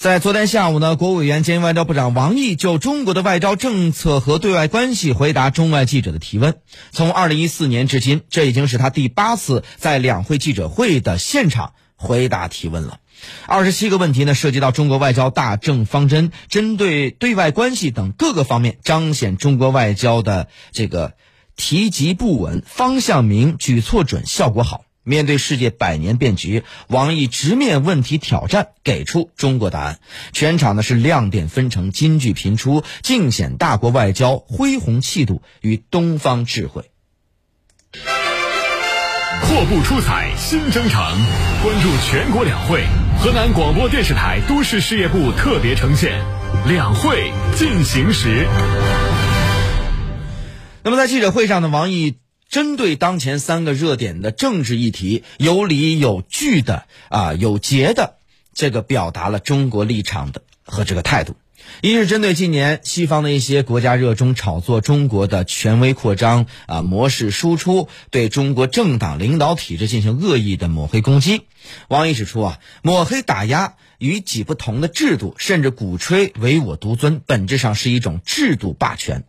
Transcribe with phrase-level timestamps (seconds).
[0.00, 6.56] 在昨天下午呢，国务委员兼外交部长王毅就中国的外交政策和对外关系回答中外记者的提问。
[6.90, 12.96] 从二零一四年至今，这已经是他第八次在两会记者会的现场回答提问了。
[13.44, 21.12] 二十七个问题呢，涉及到中国外交大政方针，针对对外关系等各个方面，彰显中国外交的这个
[21.56, 24.80] 提及不稳、方向明、举措准、效果好。
[25.10, 29.98] 面对世界百年变局，王毅直面问题挑战，给出中国答案。
[30.32, 36.92] 全场呢是亮点纷呈，金句频出，尽显大国外交恢宏气度与东方智慧。
[39.42, 41.02] 阔步出彩新征程，
[41.64, 42.84] 关注全国两会。
[43.18, 46.22] 河南广播电视台都市事业部特别呈现
[46.68, 48.28] 《两会进行时》。
[50.84, 52.18] 那么在记者会上呢，王毅。
[52.50, 58.16] 针对当前三个热点的政治议题，有理有据的啊，有节的，
[58.52, 61.36] 这个表达了中国立场的和这个态度。
[61.80, 71.42] 一是针对近年西方的一些国家热衷炒作中国的权威扩张啊模式输出，对中国政党领导体制进行恶意的抹黑攻击。
[71.86, 79.22] 王毅指出啊，抹黑打压与己不同的制度，甚至鼓吹唯我独尊，本质上是一种制度霸权。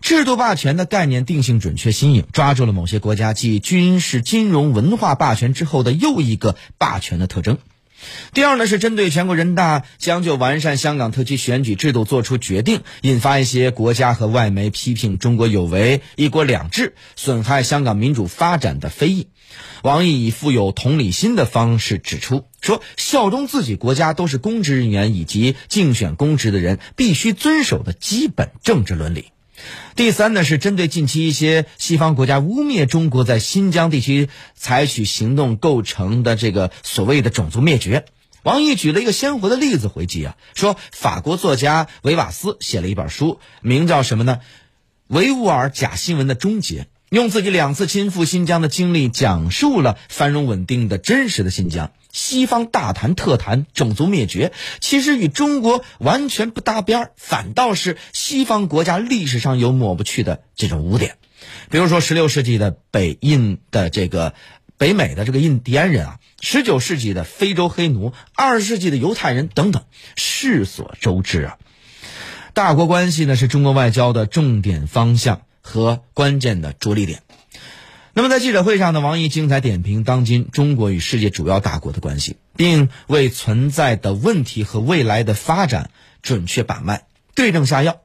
[0.00, 7.58] 制度霸权的概念定性准确新颖，抓住了某些国家继军事、金融、文化霸权之后的又一个霸权的特征。
[8.32, 19.28] 第二呢，是针对全国人大将就完善香港特区选举制度作出决定，引发一些国家和外媒批评中国有违“一国两制”，损害香港民主发展的非议。
[19.82, 29.26] 王毅以富有同理心的方式指出，说效忠自己国家都是公职人员以及竞选公职的人必须遵守的基本政治伦理。
[29.96, 38.04] 第三呢，是针对近期一些西方国家污蔑中国在新疆地区采取行动构成的这个所谓的种族灭绝，
[38.42, 44.40] 王毅举了一个鲜活的例子回击啊，说法国作家维瓦斯写了一本书，名叫什么呢？
[45.06, 46.86] 维吾尔假新闻的终结。
[47.10, 51.90] 用自己两次亲赴新疆的经历，讲述了繁荣稳定的真实的新疆。
[52.12, 61.16] 西方大谈特谈种族灭绝，其实与中国完全不搭边，反倒是西方国家历史上有抹不去的这种污点。
[61.68, 64.34] 比如说，十六世纪的北印的这个
[64.78, 69.82] 北美的这个印第安人啊，十九世纪的非洲黑奴，二十世纪的犹太人等等，
[70.14, 71.58] 世所周知啊。
[72.54, 75.42] 大国关系呢，是中国外交的重点方向。
[75.60, 77.22] 和关键的着力点。
[78.12, 87.04] 那么，在记者会上呢，王毅精彩点评当今中国与世界主要大国的关系，并为存在的问题和未来的发展准确把脉、
[87.36, 88.00] 对症下药。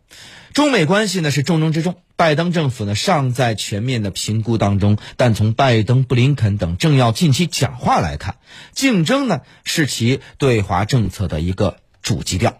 [0.53, 4.97] 中美关系呢是重中之重，拜登政府呢尚在全面的评估当中。
[5.17, 8.37] 但从拜登、布林肯等政要近期讲话来看，
[8.73, 12.59] 竞争呢是其对华政策的一个主基调。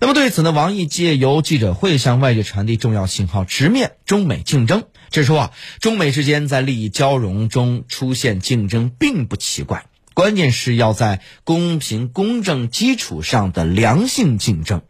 [0.00, 14.82] 那么对此呢，王毅借由记者会向外界传递重要信号，直面中美竞争，指出啊，中美之间在利益交融中出现竞争并不奇怪，关键是要在公平公正基础上的良性竞争。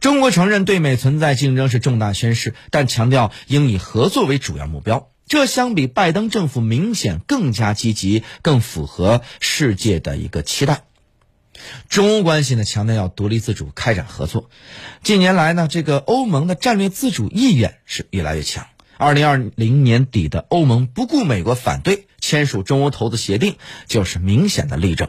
[0.00, 10.84] 中国承认对美存在竞争是重大宣示，但强调应以合作为主要目标，这相比拜登政府明显更加积极，更符合世界的一个期待。
[11.88, 14.50] 中欧关系呢，强调要独立自主开展合作。
[15.02, 18.66] 近年来呢，这个欧盟的战略自主意愿是越来越强。
[18.96, 25.08] 二零二零年底的欧盟不顾美国反对签署中欧投资协定，就是明显的例证。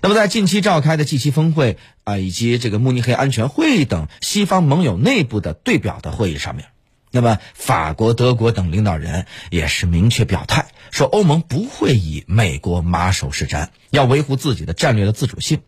[0.00, 6.66] 那么，在近期召开的 G7 峰会啊，以及这个慕尼黑安全会议等西方盟友内部的对表的会议上面。
[7.10, 15.60] 那么，法国、德国等领导人也是明确表态，说欧盟不会以美国马首是瞻，要维护自己的战略的自主性。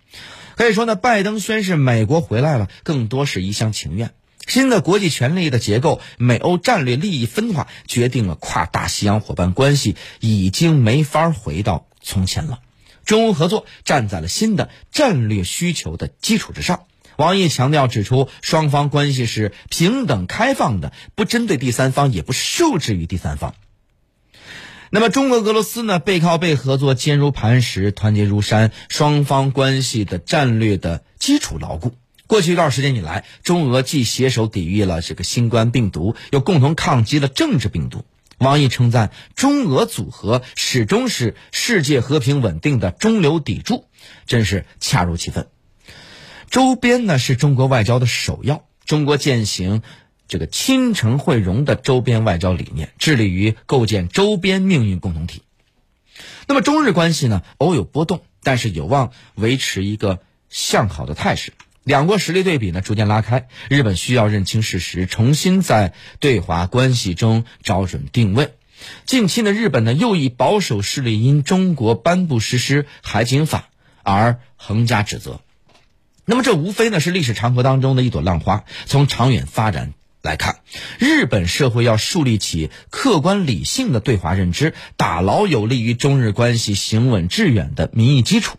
[0.56, 4.10] 可以说呢，拜登宣誓美国回来了，更多是一厢情愿。
[4.46, 12.60] 新的国际权力的结构，美欧战略利益分化，决定了跨大西洋伙伴关系已经没法回到从前了。
[13.04, 16.87] 中欧合作站在了新的战略需求的基础之上。
[17.18, 23.56] 王毅强调指出，双方关系是平等开放的，不针对第三方，也不受制于第三方。
[24.90, 25.98] 那么，中俄俄罗斯呢？
[25.98, 31.92] 背靠背合作坚如磐石，团结如山，双方关系的战略的基础牢固。
[32.28, 38.04] 过去一段时间以来，中俄既携手抵御了这个新冠病毒，又共同抗击了政治病毒。
[38.38, 43.86] 王毅称赞中俄组合始终是世界和平稳定的中流砥柱，
[44.24, 45.48] 真是恰如其分。
[46.50, 49.82] 周边呢是中国外交的首要，中国践行
[50.26, 55.42] 这个亲诚惠容的周边外交理念，致力于构建周边命运共同体。
[56.46, 61.52] 那么中日关系呢偶有波动，但是有望维持一个向好的态势。
[61.84, 68.54] 两国实力对比呢逐渐拉开，日本需要认清事实，重新在对华关系中找准定位。
[69.04, 73.68] 近期呢，日本呢又以保守势力因中国颁布实施海警法
[74.02, 75.40] 而横加指责。
[76.30, 78.64] 那么这无非呢是历史长河当中的一朵浪花。
[78.84, 80.58] 从长远发展来看，
[80.98, 88.58] 日本社会要树立起客观理性的对华认知，打牢有利于中日关系行稳致远的民意基础。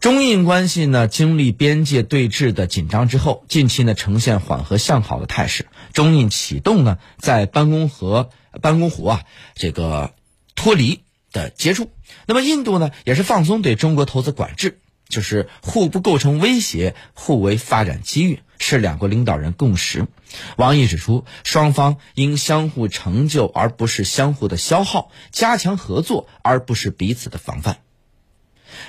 [0.00, 5.66] 中印关系呢，经历边界对峙的紧张之后，近期呢呈现缓和向好的态势。
[5.92, 8.30] 中印启动呢在班公河、
[8.62, 10.14] 班公湖啊这个
[10.54, 11.00] 脱离
[11.32, 11.90] 的接触。
[12.24, 20.06] 那么印度呢也是放松对中国投资管制，就是互不构成威胁，互为发展机遇，是两国领导人共识。
[20.56, 27.78] 王毅指出，双方应相互成就而不是相互的消耗，加强合作而不是彼此的防范。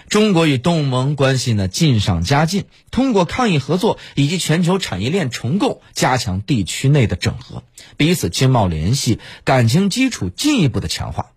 [0.08, 7.64] 中国与东盟关系呢进上加进，通过抗疫合作以及全球产业链重构，加强地区内的整合，
[7.98, 11.32] 彼此经贸联系感情基础进一步的强化。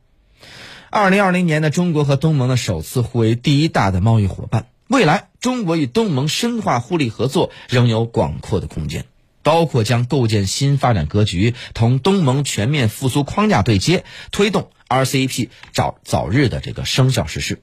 [0.91, 9.07] 二零二零年呢，中国和东盟呢首次互为第一大的贸易伙伴，未来中国与东盟深化互利合作仍有广阔的空间，
[9.43, 17.63] 包括将构建新发展格局，同东盟全面复苏框架对接，推动 RCEP 早早日的这个生效实施。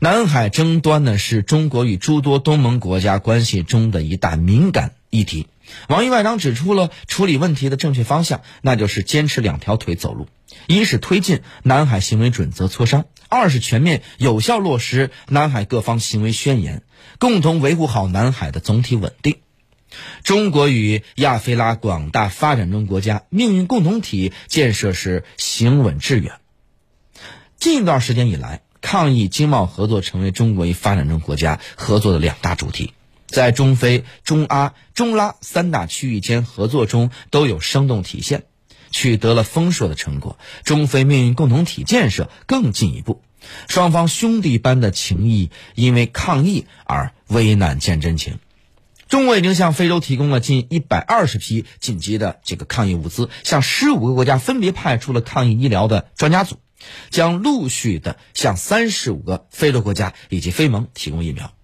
[0.00, 5.46] 南海争端呢，是中国与诸多东盟国家关系中的一大敏感议题。
[5.88, 10.28] 王毅外长指出了处理问题的正确方向，那就是坚持两条腿走路：
[10.66, 16.82] 一是推进南海行为准则磋商；二是全面有效落实南海各方行为宣言，
[17.18, 19.38] 共同维护好南海的总体稳定。
[20.24, 26.40] 中国与亚非拉广大发展中国家命运共同体建设是行稳致远。
[27.56, 32.92] 近一段时间以来，抗疫、经贸合作成为中国与发展中国家合作的两大主题，
[33.26, 38.44] 在中非、中阿、中拉三大区域间合作中都有生动体现，
[38.90, 40.38] 取得了丰硕的成果。
[40.64, 43.22] 中非命运共同体建设更进一步，
[43.68, 48.38] 双方兄弟般的情谊因为抗疫而危难见真情。
[49.08, 56.56] 中国已经向非洲提供了近一百二十批紧急的这个抗疫物资，向十五个国家分别派出了抗疫医疗的专家组。
[57.10, 61.55] 将陆续的向三十五个非洲国家以及非盟提供疫苗。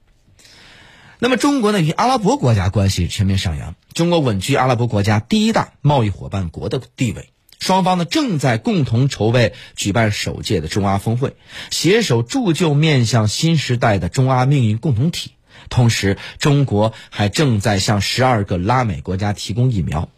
[1.24, 7.28] 那么，中国呢与阿拉伯国家关系全面上扬，中国稳居阿拉伯国家第一大贸易伙伴国的地位。
[7.60, 11.36] 双方呢正在共同筹备举办首届的中阿峰会，
[11.70, 15.30] 携手铸就面向新时代的中阿命运共同体。
[15.68, 20.08] 同时，中国还正在向十二个拉美国家提供疫苗。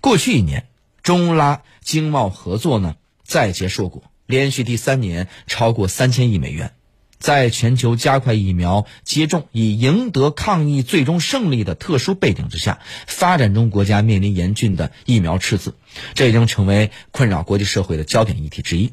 [0.00, 0.68] 过去一年，
[1.02, 2.94] 中拉经贸合作呢
[3.24, 4.04] 再结硕果。
[4.26, 6.70] 连续第三年超过三千亿美元，
[7.18, 15.74] 在全球加快疫苗接种以赢得抗疫最终胜利的特殊背景之下，发展中国家面临严峻的疫苗赤字，
[16.14, 18.92] 这已经成为困扰国际社会的焦点议题之一。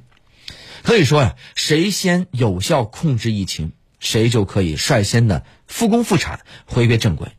[0.84, 7.30] 可以说呀，谁先有效控制疫情，谁就可以率先的复工复产，回归正轨。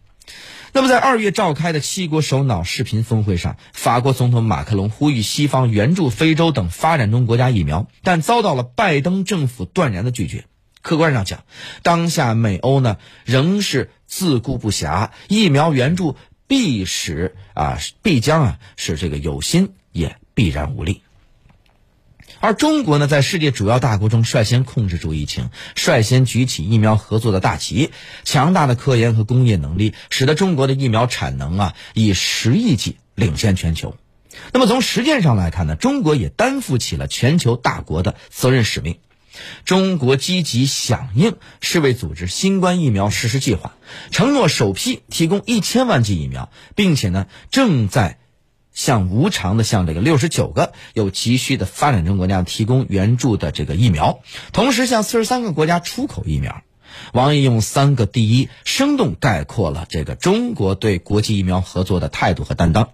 [0.73, 10.47] 那么，在二月召开的七国首脑视频峰会上，法国总统马克龙呼吁西方援助非洲等发展中国家疫苗，但遭到了拜登政府断然的拒绝。
[10.85, 11.45] 客观上讲，
[11.83, 21.01] 当下美欧呢仍是自顾不暇，疫苗援助必使啊必将啊使这个有心也必然无力。
[22.41, 27.91] 而中国呢，在世界主要大国中率先控制住疫情，率先举起疫苗合作的大旗，
[28.25, 33.97] 强大的科研和工业能力，使得中国的疫苗产能啊以十亿剂领先全球。
[34.53, 38.99] 那么从实践上来看呢，中国也担负起了全球大国的责任使命。
[39.65, 43.75] 中国积极响应世卫组织新冠疫苗实施计划，
[44.11, 48.19] 承诺首批提供一千万剂疫苗，并且呢正在。
[48.77, 54.19] 向无偿的向这个六十九个有急需的发展中国家提供援助的这个疫苗，
[54.53, 56.63] 同时向四十三个国家出口疫苗。
[57.13, 62.91] 王毅用三个第一生动概括了这个中国对国际疫苗合作的态度和担当。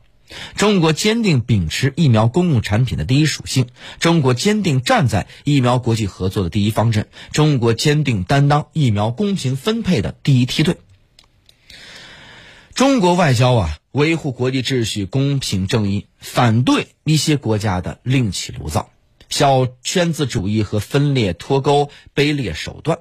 [0.56, 3.66] 中国坚定秉持疫苗公共产品的第一属性，
[3.98, 10.76] 中国坚定站在疫苗国际合作的第一方阵，中国坚定担当疫苗公平分配的第一梯队。
[12.74, 13.76] 中国外交啊。
[13.92, 18.92] 维护国际秩序、公平正义，反对一些国家的另起炉灶、
[19.28, 23.00] 小圈子主义和分裂脱钩卑劣手段。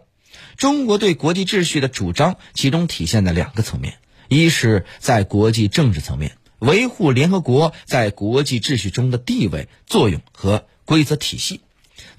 [0.57, 11.61] 中国对国际秩序的主张，其中体现在两个层面：一是，在国际政治层面，维护联合国在国际秩序中的地位、作用和规则体系；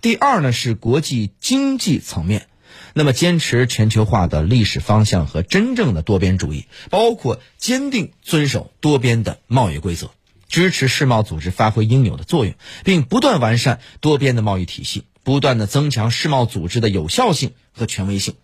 [0.00, 2.49] 第二呢，是国际经济层面，
[2.94, 10.11] 那么坚持全球化的历史方向和真正的多边主义，包括坚定遵守多边的贸易规则，
[10.49, 12.54] 支持世贸组织发挥应有的作用，
[12.85, 18.35] 并不断完善多边的贸易体系，不断的增强世贸组织的有效性和权威性。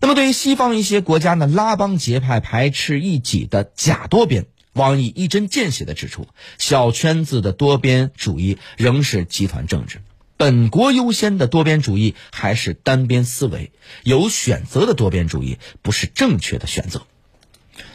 [0.00, 6.28] 那么，对于西方一些国家呢拉帮结派、排斥异己的假多边，王毅一针见血地指出，
[6.58, 10.02] 小圈子的多边主义仍是集团政治，
[10.36, 13.72] 本国优先的多边主义还是单边思维，
[14.04, 17.06] 有选择的多边主义不是正确的选择。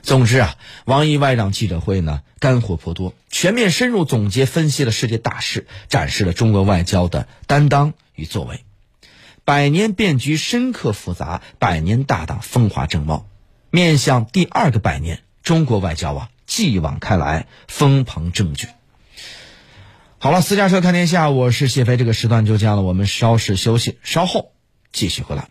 [0.01, 8.63] 总之啊，王毅外长记者会呢干货颇多，全面深入总结分析了世界大势，展示了中国外交的担当与作为。
[9.43, 13.27] 百年变局深刻复杂，百年大党风华正茂。
[13.71, 18.67] 面向第二个百年，中国外交啊，继往开来，风鹏正举。
[20.17, 24.51] 好了，私家车看天下，我是谢飞，这个时段就这样了，我们稍事休息，稍后
[24.91, 25.48] 继续回来。